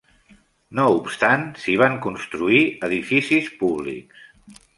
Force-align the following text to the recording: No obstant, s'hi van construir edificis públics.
No 0.77 0.85
obstant, 0.93 1.43
s'hi 1.63 1.75
van 1.81 1.99
construir 2.07 2.63
edificis 2.89 3.53
públics. 3.61 4.27